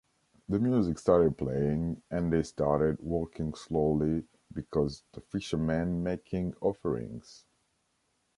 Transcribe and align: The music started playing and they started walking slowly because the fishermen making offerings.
The 0.49 0.57
music 0.57 0.97
started 0.97 1.37
playing 1.37 2.01
and 2.09 2.33
they 2.33 2.41
started 2.41 2.97
walking 3.01 3.53
slowly 3.53 4.23
because 4.51 5.03
the 5.13 5.21
fishermen 5.21 6.01
making 6.01 6.55
offerings. 6.59 7.45